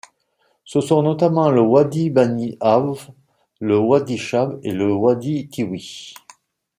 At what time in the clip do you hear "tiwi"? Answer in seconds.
5.47-6.15